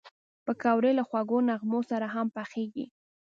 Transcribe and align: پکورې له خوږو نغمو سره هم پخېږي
پکورې 0.45 0.91
له 0.99 1.03
خوږو 1.09 1.37
نغمو 1.49 1.79
سره 1.91 2.07
هم 2.15 2.27
پخېږي 2.35 2.85